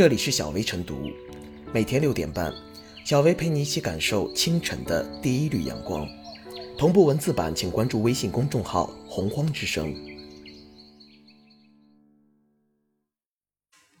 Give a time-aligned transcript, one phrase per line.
[0.00, 1.10] 这里是小薇晨读，
[1.74, 2.50] 每天六点半，
[3.04, 6.08] 小薇陪你一起感受清晨的第一缕阳光。
[6.78, 9.94] 同步文字版，请关注微信公众号“洪荒之声”。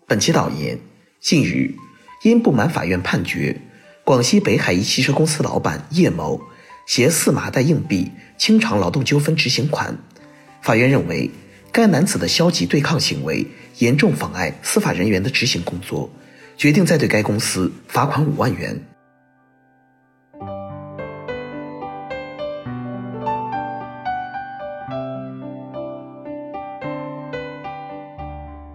[0.08, 0.78] 本期导言：
[1.20, 1.74] 近日，
[2.22, 3.60] 因不满法院判决，
[4.02, 6.40] 广西北海一汽车公司老板叶某
[6.86, 9.98] 携四麻袋硬币清偿劳动纠纷执行款，
[10.62, 11.30] 法院认为
[11.70, 13.46] 该男子的消极对抗行为
[13.78, 16.10] 严重妨碍司法人员的执行工作，
[16.56, 18.78] 决定再对该公司罚款五万元。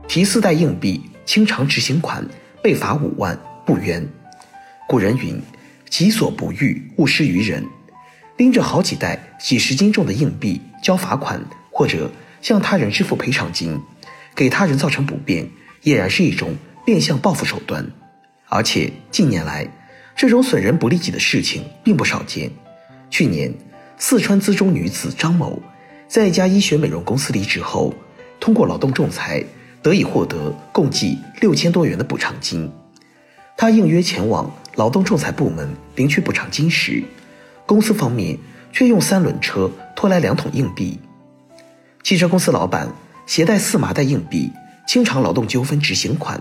[0.08, 2.26] 提四袋硬币清偿执行款，
[2.64, 4.08] 被罚五万，不冤。
[4.88, 5.42] 古人云
[5.90, 7.66] ：“己所不欲，勿施于人。”
[8.38, 13.80] 拎着好几袋几十斤重的硬币交罚款，或者向他人支付赔偿金，
[14.36, 15.50] 给他人造成不便，
[15.84, 17.90] 俨然是一种变相报复手段。
[18.50, 19.68] 而且近年来，
[20.16, 22.52] 这种损人不利己的事情并不少见。
[23.10, 23.54] 去年，
[23.98, 25.62] 四川资中女子张某
[26.08, 27.94] 在一家医学美容公司离职后，
[28.40, 29.44] 通过劳动仲裁。
[29.86, 32.72] 得以获得共计六千多元的补偿金。
[33.56, 37.04] 他应约前往劳动仲裁部门领取补偿金时，
[37.68, 38.36] 公司方面
[38.74, 41.00] 却用三轮车拖来两桶硬币。
[42.02, 42.92] 汽车公司老板
[43.26, 44.52] 携带四麻袋硬币
[44.88, 46.40] 清偿劳动纠纷执行款，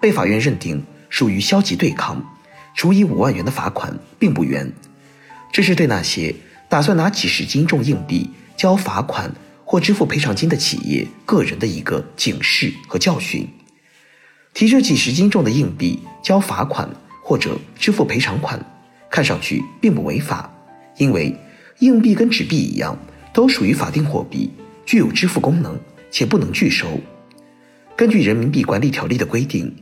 [0.00, 2.22] 被法院认定属于消极对抗，
[2.74, 4.72] 处以五万元的罚款，并不冤。
[5.52, 6.34] 这是对那些
[6.68, 9.32] 打算拿几十斤重硬币交罚款。
[9.70, 13.46] 或支付赔偿金的企业、个人的一个警示和教训。
[14.54, 16.88] 提着几十斤重的硬币交罚款
[17.22, 18.58] 或者支付赔偿款，
[19.10, 20.50] 看上去并不违法，
[20.96, 21.36] 因为
[21.80, 22.98] 硬币跟纸币一样，
[23.34, 24.50] 都属于法定货币，
[24.86, 25.78] 具有支付功能，
[26.10, 27.00] 且不能拒收。
[27.96, 29.74] 根据《人民币管理条例》的规定，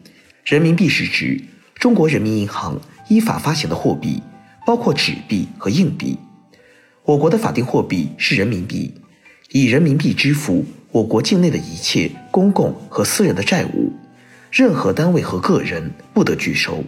[0.44, 1.40] 人民币是指
[1.74, 4.22] 中国人民银行依法发行的货币，
[4.66, 6.18] 包括纸币和硬币。
[7.04, 8.94] 我国的法定货币是人民币。
[9.50, 13.92] 以人民币支付我国境内的一切公共和私人的债务，
[14.50, 16.82] 任何单位和个人不得拒收。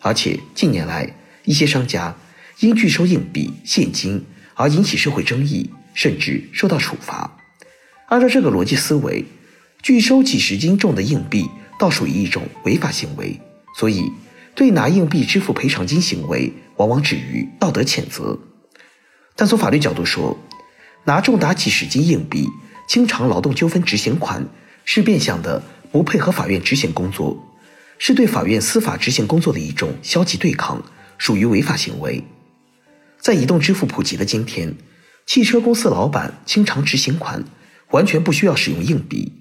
[0.00, 2.16] 而且近年来，一些商家
[2.60, 7.37] 因拒收硬币、现金而引起社会争议，甚至受到处罚。
[8.08, 9.24] 按照这个逻辑思维，
[9.82, 11.46] 拒收几十斤重的硬币
[11.78, 13.38] 倒属于一种违法行为，
[13.76, 14.10] 所以
[14.54, 18.38] 对拿硬币支付赔偿金行为，往往止于道德谴责。
[19.36, 20.38] 但从法律角度说，
[21.04, 22.48] 拿重达几十斤硬币
[22.88, 24.48] 清偿劳动纠纷执行款，
[24.84, 27.46] 是变相的不配合法院执行工作，
[27.98, 30.82] 是对法院司法执行工作的一种消极对抗，
[31.18, 32.24] 属于违法行为。
[33.20, 34.74] 在移动支付普及的今天，
[35.26, 37.44] 汽车公司老板清偿执行款
[37.90, 39.32] 完全不需要使用硬币，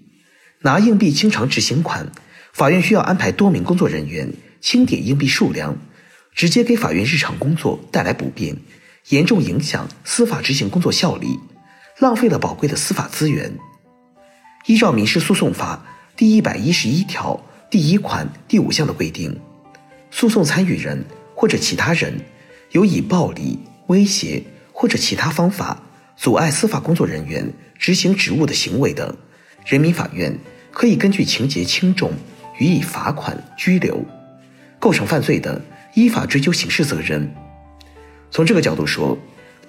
[0.61, 2.11] 拿硬币清偿执行款，
[2.53, 4.31] 法院需要安排多名工作人员
[4.61, 5.77] 清点硬币数量，
[6.33, 8.55] 直接给法院日常工作带来不便，
[9.09, 11.27] 严重影响司法执行工作效率。
[11.99, 13.51] 浪费了宝贵的司法资源。
[14.67, 15.83] 依照民事诉讼法
[16.15, 19.35] 第一百一十一条第一款第五项的规定，
[20.11, 21.03] 诉讼参与人
[21.33, 22.13] 或者其他人
[22.71, 23.57] 有以暴力、
[23.87, 25.81] 威胁或者其他方法
[26.15, 29.15] 阻碍司法工作人员执行职务的行为的，
[29.65, 30.37] 人民法院
[30.71, 32.11] 可以根据情节轻重
[32.59, 33.95] 予以罚款、拘留；
[34.79, 35.61] 构成犯罪的，
[35.93, 37.33] 依法追究刑事责任。
[38.31, 39.17] 从这个角度说。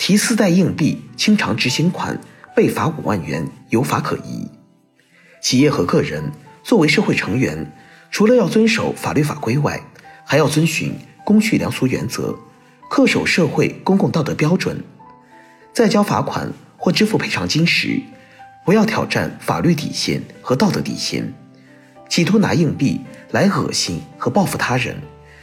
[0.00, 2.20] 提四袋硬币清偿执行款，
[2.54, 4.48] 被罚五万元，有法可依。
[5.42, 6.30] 企业和个人
[6.62, 7.72] 作为社会成员，
[8.08, 9.82] 除了要遵守法律法规外，
[10.24, 12.38] 还要遵循公序良俗原则，
[12.88, 14.84] 恪守社会公共道德标准。
[15.72, 18.00] 在交罚款或支付赔偿金时，
[18.64, 21.34] 不要挑战法律底线和道德底线，
[22.08, 23.02] 企图拿硬币
[23.32, 24.96] 来恶心和报复他人，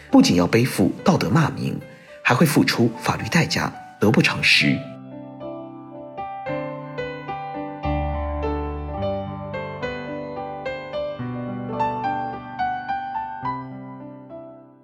[0.09, 1.79] 不仅要背负道德骂名，
[2.23, 3.71] 还会付出法律代价。
[3.97, 4.77] 得不偿失。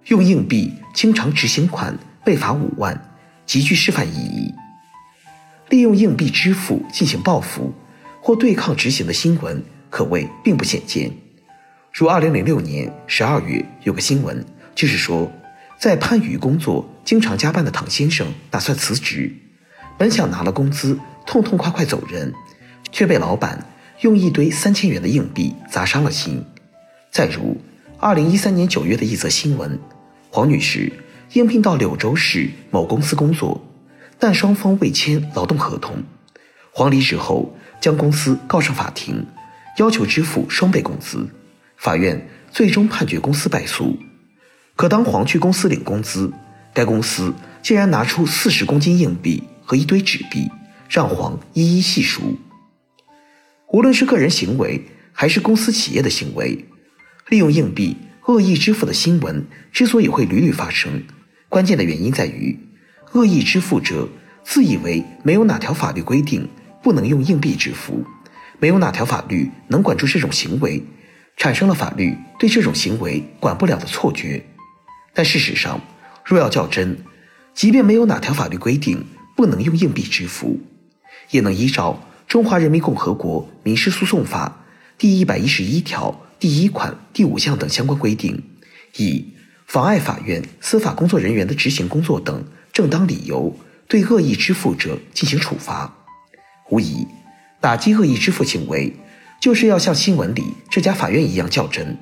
[0.05, 2.99] 用硬币清偿执行款被罚五万，
[3.45, 4.53] 极具示范意义。
[5.71, 7.73] 利用硬币支付进行报复
[8.21, 11.11] 或对抗执行的新闻，可谓并不鲜见。
[11.91, 14.45] 如二零零六年十二月有个新闻，
[14.75, 15.31] 就是说。
[15.79, 19.33] 在番禺工作经常加班的唐先生打算辞职，
[19.97, 22.31] 本想拿了工资痛痛快快走人，
[22.91, 23.65] 却被老板
[24.01, 26.45] 用一堆三千元的硬币砸伤了心。
[27.09, 27.57] 再如，
[27.97, 29.79] 二零一三年九月的一则新闻，
[30.29, 30.93] 黄女士
[31.33, 33.59] 应聘到柳州市某公司工作，
[34.21, 36.03] 但双方未签劳动合同。
[36.69, 39.25] 黄离职后将公司告上法庭，
[39.79, 41.27] 要求支付双倍工资，
[41.75, 43.97] 法院最终判决公司败诉。
[44.75, 46.31] 可当黄去公司领工资，
[46.71, 47.33] 该公司
[47.63, 50.51] 竟然拿出四十公斤硬币和一堆纸币，
[50.87, 52.37] 让黄一一细数。
[53.69, 56.65] 无论是个人行为还是公司企业的行为，
[57.27, 57.97] 利用硬币
[58.27, 61.03] 恶意支付的新闻之所以会屡屡发生，
[61.49, 62.59] 关键的原因在于，
[63.13, 64.07] 恶意支付者
[64.43, 66.47] 自以为没有哪条法律规定
[66.81, 68.05] 不能用硬币支付，
[68.59, 70.83] 没有哪条法律能管住这种行为，
[71.37, 74.43] 产生了法律对这种行为管不了的错觉。
[75.13, 75.81] 但事实上，
[76.23, 76.97] 若要较真，
[77.53, 79.05] 即便没有哪条法律规定
[79.35, 80.59] 不能用硬币支付，
[81.31, 82.03] 也能依照。
[82.33, 84.63] 《中华人民共和国民事诉讼法》
[84.97, 88.41] 第一百一十一条第一款第五项等相关规定，
[88.95, 89.33] 以
[89.67, 92.45] 妨碍法院司法工作人员的执行工作等
[92.81, 93.55] 正当理由，
[93.87, 95.93] 对恶意支付者进行处罚。
[96.71, 97.05] 无疑，
[97.59, 98.95] 打击恶意支付行为，
[99.39, 101.99] 就是要像新闻里这家法院一样较真，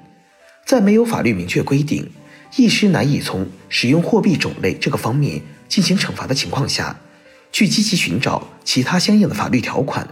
[0.65, 2.09] 在没有法律明确规定，
[2.55, 6.95] 一时难以从使用货币种类这个方面进行惩罚的情况下，
[7.51, 10.07] 去积极寻找其他相应的法律条款。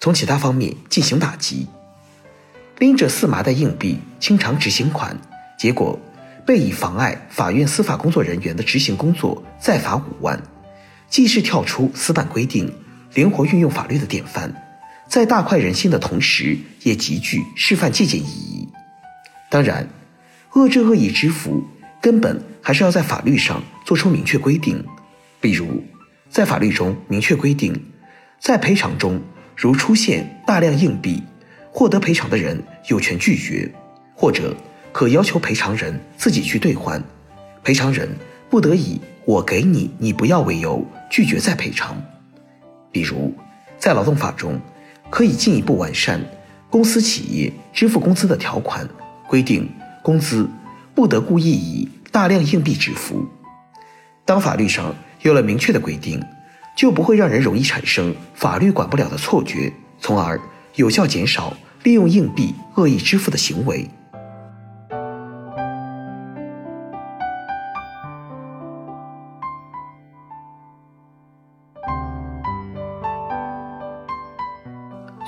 [0.00, 1.66] 从其他方面进行打击，
[2.78, 5.20] 拎着四麻袋硬币清偿执行款，
[5.58, 6.00] 结果
[6.48, 10.42] 被以妨碍法院司法工作人员的执行工作再罚五万，
[11.10, 12.72] 既是跳出死板规定、
[13.12, 14.50] 灵活运用法律的典范，
[15.06, 18.66] 在大快人心的同时，也极具示范借鉴意义。
[19.50, 19.86] 当然，
[20.52, 21.62] 遏制恶意支付
[22.00, 24.82] 根本还是要在法律上做出明确规定，
[25.42, 25.84] 比如
[26.30, 27.78] 在法律中明确规定，
[28.40, 29.20] 在赔偿中。
[29.54, 31.22] 如出现大量硬币，
[31.70, 33.70] 获得赔偿的人有权拒绝，
[34.14, 34.56] 或者
[34.92, 37.02] 可要求赔偿人自己去兑换，
[37.62, 38.08] 赔偿人
[38.50, 42.00] 不得以我给你，你不要为由拒绝再赔偿。
[42.90, 43.34] 比如，
[43.78, 44.60] 在劳动法中，
[45.10, 46.20] 可以进一步完善
[46.70, 48.88] 公司企业支付工资的条款，
[49.28, 49.68] 规定
[50.02, 50.48] 工资
[50.94, 53.26] 不得故意以大量硬币支付。
[54.24, 56.22] 当法律上有了明确的规定。
[56.76, 60.40] 就不会让人容易产生法律管不了的错觉，从而
[60.76, 63.90] 有效减少利用硬币恶意支付的行为。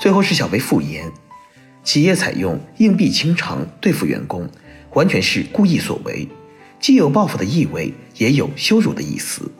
[0.01, 1.11] 最后是小薇复言，
[1.83, 4.49] 企业采用硬币清偿对付员工，
[4.95, 6.27] 完全是故意所为，
[6.79, 9.51] 既有报复的意味，也有羞辱的意思，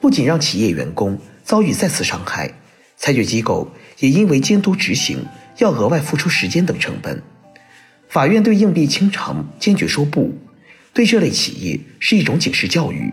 [0.00, 1.20] 不仅让企业员工。
[1.44, 2.50] 遭遇再次伤害，
[2.96, 5.26] 裁决机构也因为监督执行
[5.58, 7.22] 要额外付出时间等成本。
[8.08, 10.32] 法院对硬币清偿坚决说不，
[10.94, 13.12] 对这类企业是一种警示教育。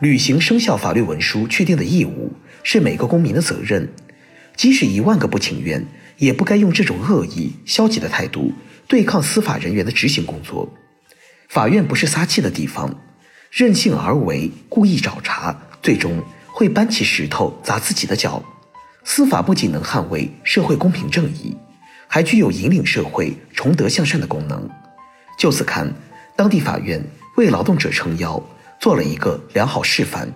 [0.00, 2.32] 履行生效法律文书确定的义务
[2.64, 3.88] 是每个公民的责任，
[4.56, 5.86] 即使一万个不情愿，
[6.16, 8.52] 也不该用这种恶意、消极的态度
[8.88, 10.72] 对抗司法人员的执行工作。
[11.48, 12.98] 法院不是撒气的地方，
[13.50, 16.22] 任性而为、故意找茬，最终。
[16.58, 18.42] 会搬起石头砸自己的脚。
[19.04, 21.54] 司法不仅能捍卫社会公平正义，
[22.08, 24.66] 还具有引领社会崇德向善的功能。
[25.38, 25.92] 就此看，
[26.34, 27.04] 当地法院
[27.36, 28.42] 为劳动者撑腰，
[28.80, 30.32] 做了一个良好示范。